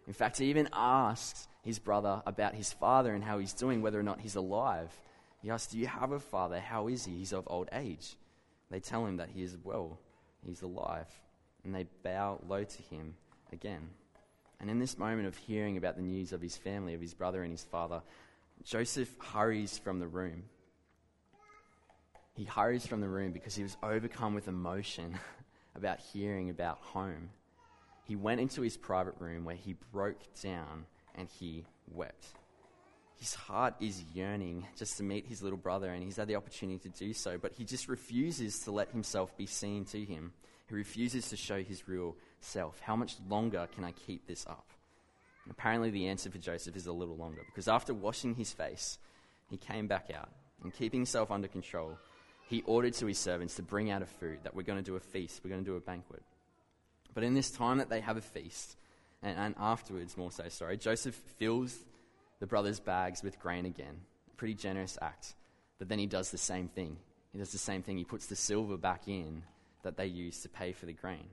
[0.06, 4.00] In fact, he even asks his brother about his father and how he's doing, whether
[4.00, 4.90] or not he's alive.
[5.42, 6.58] He asks, Do you have a father?
[6.58, 7.18] How is he?
[7.18, 8.16] He's of old age.
[8.70, 9.98] They tell him that he is well,
[10.44, 11.09] he's alive,
[11.64, 13.14] and they bow low to him
[13.52, 13.90] again.
[14.61, 17.42] And in this moment of hearing about the news of his family, of his brother
[17.42, 18.02] and his father,
[18.62, 20.44] Joseph hurries from the room
[22.40, 25.18] he hurries from the room because he was overcome with emotion
[25.74, 27.28] about hearing about home.
[28.04, 32.28] He went into his private room where he broke down and he wept.
[33.20, 36.78] His heart is yearning just to meet his little brother, and he's had the opportunity
[36.78, 40.33] to do so, but he just refuses to let himself be seen to him.
[40.68, 42.80] He refuses to show his real self.
[42.80, 44.66] How much longer can I keep this up?
[45.44, 48.98] And apparently, the answer for Joseph is a little longer because after washing his face,
[49.50, 50.30] he came back out
[50.62, 51.98] and keeping himself under control
[52.50, 54.96] he ordered to his servants to bring out a food, that we're going to do
[54.96, 56.22] a feast, we're going to do a banquet.
[57.14, 58.76] But in this time that they have a feast,
[59.22, 61.78] and, and afterwards, more so, sorry, Joseph fills
[62.40, 64.00] the brothers' bags with grain again.
[64.37, 65.35] Pretty generous act.
[65.79, 66.96] But then he does the same thing.
[67.33, 67.96] He does the same thing.
[67.96, 69.42] He puts the silver back in
[69.83, 71.29] that they used to pay for the grain.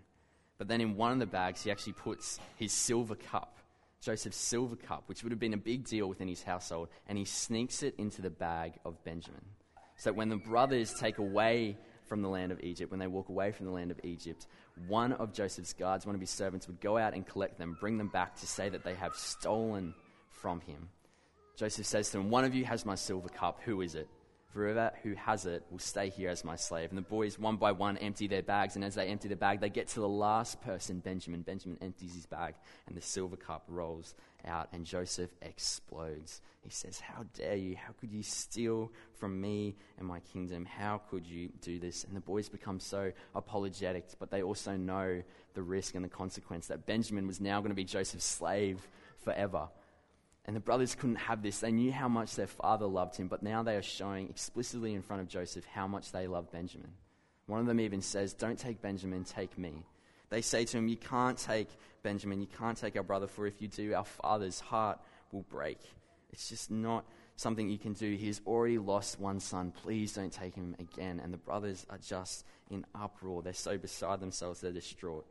[0.57, 3.57] But then in one of the bags, he actually puts his silver cup,
[4.01, 7.25] Joseph's silver cup, which would have been a big deal within his household, and he
[7.25, 9.45] sneaks it into the bag of Benjamin.
[9.97, 13.29] So that when the brothers take away from the land of Egypt, when they walk
[13.29, 14.47] away from the land of Egypt,
[14.87, 17.97] one of Joseph's guards, one of his servants, would go out and collect them, bring
[17.97, 19.93] them back to say that they have stolen
[20.29, 20.89] from him.
[21.57, 23.59] Joseph says to them, One of you has my silver cup.
[23.65, 24.07] Who is it?
[24.53, 26.89] Whoever who has it will stay here as my slave.
[26.89, 28.75] And the boys, one by one, empty their bags.
[28.75, 31.41] And as they empty the bag, they get to the last person, Benjamin.
[31.41, 32.53] Benjamin empties his bag,
[32.85, 34.13] and the silver cup rolls
[34.45, 34.69] out.
[34.71, 36.41] And Joseph explodes.
[36.61, 37.75] He says, How dare you?
[37.75, 40.63] How could you steal from me and my kingdom?
[40.63, 42.03] How could you do this?
[42.03, 45.23] And the boys become so apologetic, but they also know
[45.55, 48.87] the risk and the consequence that Benjamin was now going to be Joseph's slave
[49.23, 49.69] forever.
[50.47, 51.59] And the brothers couldn't have this.
[51.59, 55.01] They knew how much their father loved him, but now they are showing explicitly in
[55.01, 56.91] front of Joseph how much they love Benjamin.
[57.47, 59.83] One of them even says, Don't take Benjamin, take me.
[60.29, 61.69] They say to him, You can't take
[62.01, 64.99] Benjamin, you can't take our brother, for if you do, our father's heart
[65.33, 65.79] will break.
[66.31, 67.05] It's just not
[67.35, 68.15] something you can do.
[68.15, 69.71] He's already lost one son.
[69.71, 71.19] Please don't take him again.
[71.21, 73.41] And the brothers are just in uproar.
[73.41, 75.25] They're so beside themselves, they're distraught.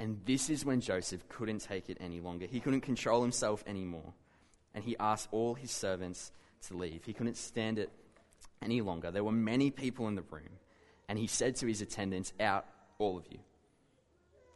[0.00, 2.46] And this is when Joseph couldn't take it any longer.
[2.46, 4.12] He couldn't control himself anymore
[4.74, 6.32] and he asked all his servants
[6.68, 7.04] to leave.
[7.04, 7.90] He couldn't stand it
[8.62, 9.10] any longer.
[9.10, 10.58] There were many people in the room,
[11.08, 12.66] and he said to his attendants, Out,
[12.98, 13.38] all of you.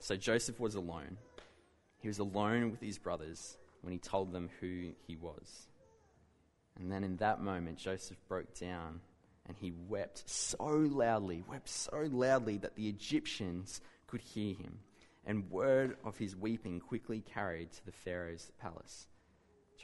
[0.01, 1.17] So Joseph was alone.
[1.99, 5.69] He was alone with his brothers when he told them who he was.
[6.79, 9.01] And then in that moment, Joseph broke down
[9.47, 14.79] and he wept so loudly, wept so loudly that the Egyptians could hear him.
[15.27, 19.09] And word of his weeping quickly carried to the Pharaoh's palace.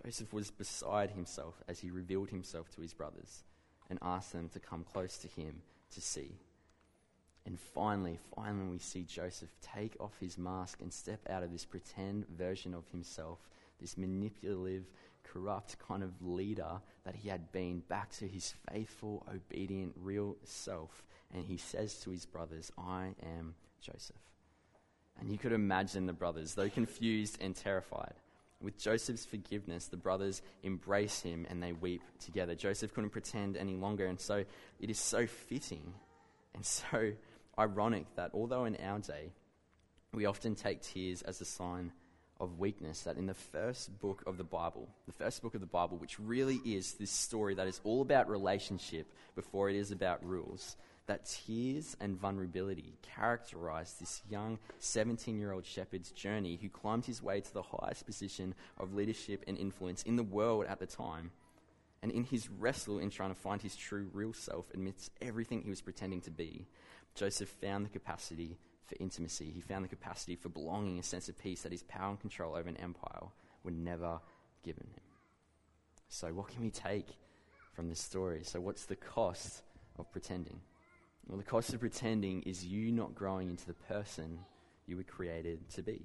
[0.03, 3.45] Joseph was beside himself as he revealed himself to his brothers
[3.89, 6.33] and asked them to come close to him to see.
[7.47, 11.65] And finally, finally, we see Joseph take off his mask and step out of this
[11.65, 13.39] pretend version of himself,
[13.81, 14.85] this manipulative,
[15.23, 21.05] corrupt kind of leader that he had been, back to his faithful, obedient, real self.
[21.35, 24.17] And he says to his brothers, I am Joseph.
[25.21, 28.15] And you could imagine the brothers, though confused and terrified.
[28.65, 32.55] With Joseph's forgiveness, the brothers embrace him and they weep together.
[32.55, 34.45] Joseph couldn't pretend any longer, and so
[34.81, 35.93] it is so fitting
[36.55, 37.13] and so
[37.59, 39.33] ironic that although in our day
[40.15, 41.93] we often take tears as a sign
[42.41, 45.67] of weakness, that in the first book of the Bible, the first book of the
[45.67, 50.25] Bible, which really is this story that is all about relationship before it is about
[50.25, 57.05] rules, that tears and vulnerability characterized this young 17 year old shepherd's journey who climbed
[57.05, 60.87] his way to the highest position of leadership and influence in the world at the
[60.87, 61.31] time.
[62.03, 65.71] And in his wrestle in trying to find his true, real self amidst everything he
[65.71, 66.67] was pretending to be,
[67.15, 69.51] Joseph found the capacity for intimacy.
[69.51, 72.57] He found the capacity for belonging, a sense of peace that his power and control
[72.57, 73.29] over an empire
[73.63, 74.21] were never
[74.63, 75.03] given him.
[76.09, 77.09] So, what can we take
[77.73, 78.43] from this story?
[78.45, 79.63] So, what's the cost
[79.99, 80.61] of pretending?
[81.27, 84.39] Well, the cost of pretending is you not growing into the person
[84.87, 86.05] you were created to be.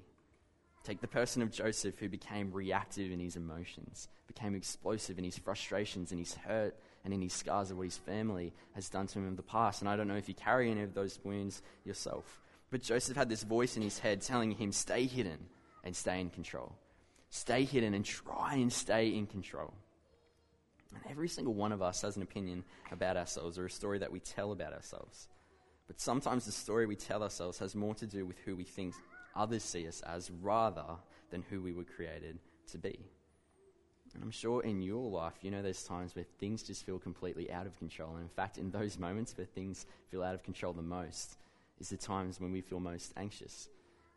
[0.82, 5.36] Take the person of Joseph who became reactive in his emotions, became explosive in his
[5.36, 9.18] frustrations and his hurt and in his scars of what his family has done to
[9.18, 9.82] him in the past.
[9.82, 12.40] And I don't know if you carry any of those wounds yourself.
[12.70, 15.38] But Joseph had this voice in his head telling him, stay hidden
[15.84, 16.74] and stay in control.
[17.28, 19.74] Stay hidden and try and stay in control.
[20.94, 24.12] And every single one of us has an opinion about ourselves or a story that
[24.12, 25.28] we tell about ourselves.
[25.86, 28.94] But sometimes the story we tell ourselves has more to do with who we think
[29.34, 30.96] others see us as rather
[31.30, 32.38] than who we were created
[32.72, 32.98] to be.
[34.14, 37.50] And I'm sure in your life, you know, there's times where things just feel completely
[37.52, 38.14] out of control.
[38.14, 41.36] And in fact, in those moments where things feel out of control the most,
[41.78, 43.68] is the times when we feel most anxious,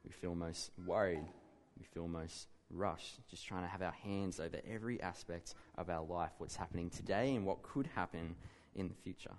[0.04, 1.24] we feel most worried,
[1.78, 6.04] we feel most rush, just trying to have our hands over every aspect of our
[6.04, 8.36] life, what's happening today and what could happen
[8.76, 9.34] in the future.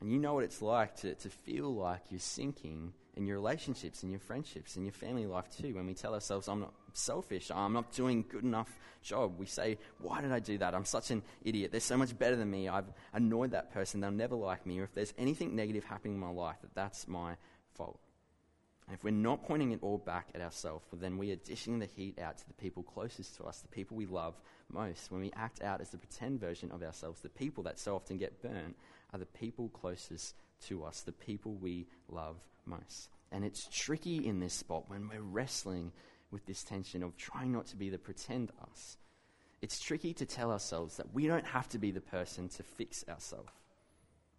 [0.00, 4.02] And you know what it's like to, to feel like you're sinking in your relationships,
[4.02, 5.74] in your friendships, in your family life too.
[5.74, 9.78] When we tell ourselves, I'm not selfish, I'm not doing good enough job, we say,
[9.98, 10.74] Why did I do that?
[10.74, 11.70] I'm such an idiot.
[11.70, 12.68] They're so much better than me.
[12.68, 14.00] I've annoyed that person.
[14.00, 14.80] They'll never like me.
[14.80, 17.36] Or if there's anything negative happening in my life, that that's my
[17.74, 17.98] fault.
[18.86, 21.80] And if we're not pointing it all back at ourselves, well, then we are dishing
[21.80, 24.34] the heat out to the people closest to us, the people we love
[24.70, 25.10] most.
[25.10, 28.16] When we act out as the pretend version of ourselves, the people that so often
[28.16, 28.76] get burnt
[29.12, 33.08] are the people closest to us, the people we love most.
[33.32, 35.90] And it's tricky in this spot when we're wrestling
[36.30, 38.98] with this tension of trying not to be the pretend us.
[39.62, 43.04] It's tricky to tell ourselves that we don't have to be the person to fix
[43.08, 43.50] ourselves.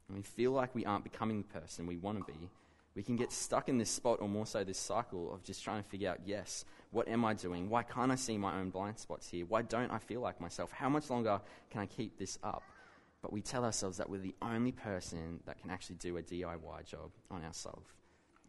[0.08, 2.50] And we feel like we aren't becoming the person we want to be
[2.98, 5.84] we can get stuck in this spot, or more so, this cycle of just trying
[5.84, 7.70] to figure out yes, what am I doing?
[7.70, 9.46] Why can't I see my own blind spots here?
[9.46, 10.72] Why don't I feel like myself?
[10.72, 12.64] How much longer can I keep this up?
[13.22, 16.86] But we tell ourselves that we're the only person that can actually do a DIY
[16.90, 17.86] job on ourselves.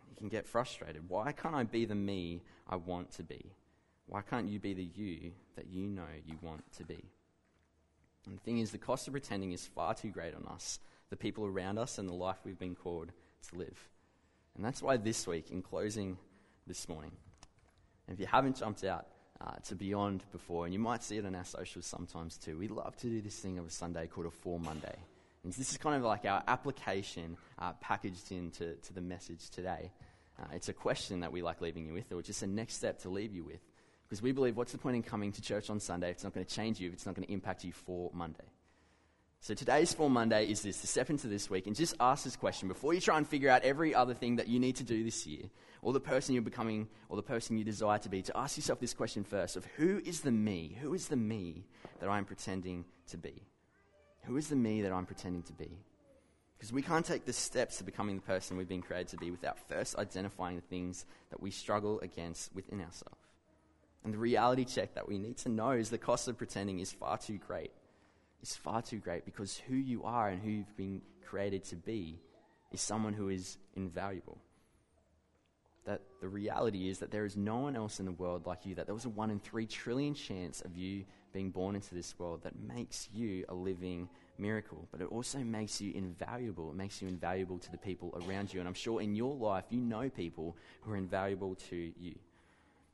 [0.08, 1.11] You can get frustrated.
[1.11, 3.52] Why can't I be the me I want to be?
[4.06, 7.04] Why can't you be the you that you know you want to be?
[8.24, 10.80] And the thing is, the cost of pretending is far too great on us,
[11.11, 13.12] the people around us, and the life we've been called
[13.50, 13.88] to live.
[14.56, 16.18] And that's why this week, in closing
[16.66, 17.12] this morning,
[18.08, 19.06] if you haven't jumped out
[19.40, 22.68] uh, to Beyond before, and you might see it on our socials sometimes too, we
[22.68, 24.96] love to do this thing of a Sunday called a For Monday.
[25.44, 29.92] And this is kind of like our application uh, packaged into to the message today.
[30.40, 33.00] Uh, it's a question that we like leaving you with, or just a next step
[33.00, 33.61] to leave you with.
[34.08, 36.32] Because we believe, what's the point in coming to church on Sunday if it's not
[36.32, 38.44] going to change you, if it's not going to impact you for Monday?
[39.40, 42.37] So today's For Monday is this to step into this week and just ask this
[42.37, 45.05] question before you try and figure out every other thing that you need to do
[45.05, 45.44] this year,
[45.81, 48.81] or the person you're becoming, or the person you desire to be, to ask yourself
[48.81, 50.77] this question first of who is the me?
[50.83, 51.64] Who is the me
[52.01, 53.42] that I'm pretending to be?
[54.24, 55.70] Who is the me that I'm pretending to be?
[56.59, 59.31] Because we can't take the steps to becoming the person we've been created to be
[59.31, 63.22] without first identifying the things that we struggle against within ourselves.
[64.05, 66.92] And the reality check that we need to know is the cost of pretending is
[66.92, 67.70] far too great
[68.42, 72.20] is far too great because who you are and who you've been created to be
[72.72, 74.38] is someone who is invaluable.
[75.87, 78.74] That the reality is that there is no one else in the world like you,
[78.74, 82.18] that there was a one in three trillion chance of you being born into this
[82.18, 84.87] world that makes you a living miracle.
[84.90, 86.70] But it also makes you invaluable.
[86.70, 88.61] It makes you invaluable to the people around you.
[88.61, 92.14] And I'm sure in your life you know people who are invaluable to you.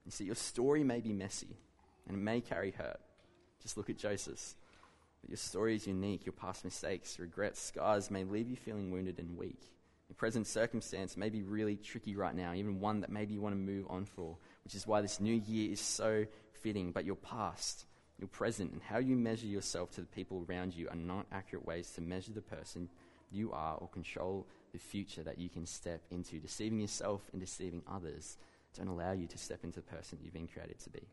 [0.05, 1.57] You see, your story may be messy
[2.07, 3.01] and it may carry hurt.
[3.63, 4.55] Just look at Joseph.
[5.29, 6.27] Your story is unique.
[6.27, 9.61] Your past mistakes, regrets, scars may leave you feeling wounded and weak.
[10.09, 13.55] Your present circumstance may be really tricky right now, even one that maybe you want
[13.55, 16.93] to move on for, which is why this new year is so fitting.
[16.93, 17.87] But your past,
[18.19, 21.65] your present, and how you measure yourself to the people around you are not accurate
[21.65, 22.89] ways to measure the person
[23.31, 26.39] you are or control the future that you can step into.
[26.39, 28.37] Deceiving yourself and deceiving others
[28.77, 31.09] don't allow you to step into the person you've been created to be.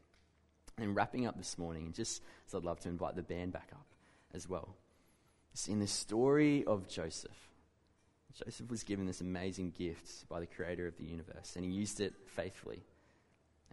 [0.77, 3.85] And wrapping up this morning, just as I'd love to invite the band back up
[4.33, 4.75] as well.
[5.53, 7.49] See, in the story of Joseph,
[8.33, 11.99] Joseph was given this amazing gift by the creator of the universe, and he used
[11.99, 12.83] it faithfully.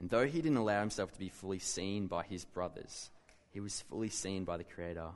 [0.01, 3.11] And though he didn't allow himself to be fully seen by his brothers,
[3.51, 5.11] he was fully seen by the creator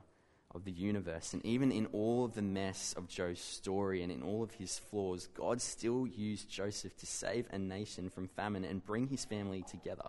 [0.55, 1.33] of the universe.
[1.33, 4.79] And even in all of the mess of Joe's story and in all of his
[4.79, 9.65] flaws, God still used Joseph to save a nation from famine and bring his family
[9.69, 10.09] together.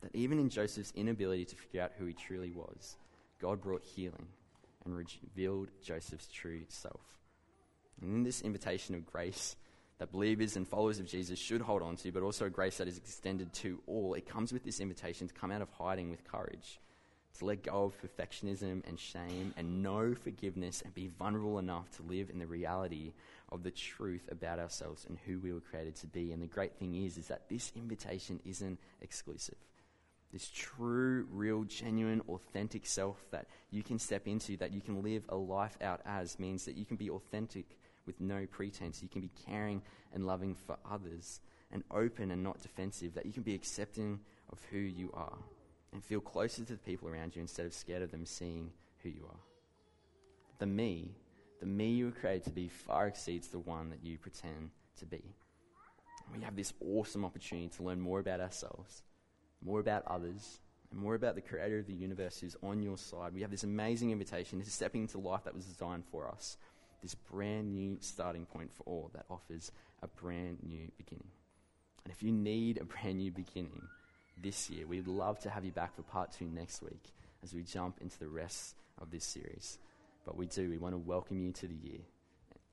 [0.00, 2.96] That even in Joseph's inability to figure out who he truly was,
[3.40, 4.26] God brought healing
[4.84, 7.00] and revealed Joseph's true self.
[8.00, 9.56] And in this invitation of grace
[9.98, 12.88] that believers and followers of Jesus should hold on to, but also a grace that
[12.88, 16.24] is extended to all, it comes with this invitation to come out of hiding with
[16.24, 16.78] courage,
[17.38, 22.02] to let go of perfectionism and shame and know forgiveness and be vulnerable enough to
[22.02, 23.12] live in the reality
[23.50, 26.30] of the truth about ourselves and who we were created to be.
[26.30, 29.56] And the great thing is, is that this invitation isn't exclusive
[30.32, 35.24] this true, real, genuine, authentic self that you can step into, that you can live
[35.28, 39.02] a life out as, means that you can be authentic with no pretense.
[39.02, 43.32] You can be caring and loving for others, and open and not defensive, that you
[43.32, 44.20] can be accepting
[44.52, 45.38] of who you are
[45.92, 48.70] and feel closer to the people around you instead of scared of them seeing
[49.02, 49.40] who you are.
[50.58, 51.12] The me,
[51.60, 55.06] the me you were created to be, far exceeds the one that you pretend to
[55.06, 55.22] be.
[56.34, 59.02] We have this awesome opportunity to learn more about ourselves
[59.64, 63.34] more about others, and more about the creator of the universe who's on your side.
[63.34, 66.56] We have this amazing invitation to stepping into life that was designed for us.
[67.02, 69.70] This brand new starting point for all that offers
[70.02, 71.28] a brand new beginning.
[72.04, 73.82] And if you need a brand new beginning
[74.42, 77.62] this year, we'd love to have you back for part two next week as we
[77.62, 79.78] jump into the rest of this series.
[80.24, 82.00] But we do, we want to welcome you to the year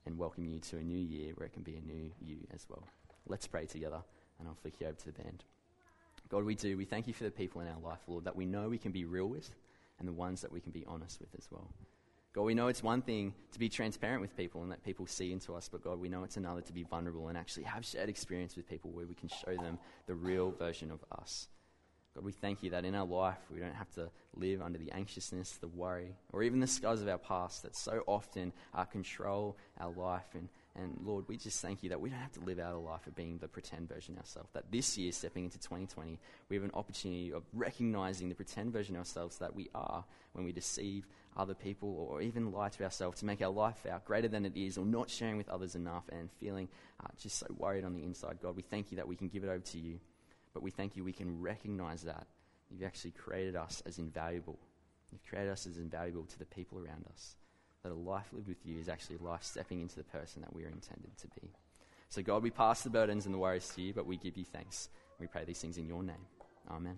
[0.05, 2.65] and welcome you to a new year where it can be a new you as
[2.69, 2.87] well.
[3.27, 4.01] Let's pray together,
[4.39, 5.43] and I'll flick you over to the band.
[6.29, 6.77] God, we do.
[6.77, 8.91] We thank you for the people in our life, Lord, that we know we can
[8.91, 9.49] be real with
[9.99, 11.69] and the ones that we can be honest with as well.
[12.33, 15.31] God, we know it's one thing to be transparent with people and let people see
[15.31, 18.09] into us, but God, we know it's another to be vulnerable and actually have shared
[18.09, 21.47] experience with people where we can show them the real version of us.
[22.13, 24.91] God, we thank you that in our life we don't have to live under the
[24.91, 29.55] anxiousness, the worry, or even the scars of our past that so often uh, control
[29.79, 32.59] our life and and Lord, we just thank you that we don't have to live
[32.59, 34.49] out a life of being the pretend version of ourselves.
[34.53, 36.19] That this year, stepping into 2020,
[36.49, 40.03] we have an opportunity of recognizing the pretend version of ourselves that we are
[40.33, 41.07] when we deceive
[41.37, 44.57] other people or even lie to ourselves to make our life out greater than it
[44.57, 46.67] is or not sharing with others enough and feeling
[47.01, 48.37] uh, just so worried on the inside.
[48.41, 49.99] God, we thank you that we can give it over to you,
[50.53, 52.27] but we thank you we can recognize that.
[52.69, 54.59] You've actually created us as invaluable.
[55.11, 57.35] You've created us as invaluable to the people around us
[57.85, 60.63] that a life lived with you is actually life stepping into the person that we
[60.63, 61.51] are intended to be.
[62.09, 64.43] So, God, we pass the burdens and the worries to you, but we give you
[64.43, 64.89] thanks.
[65.19, 66.25] We pray these things in your name.
[66.71, 66.97] Amen.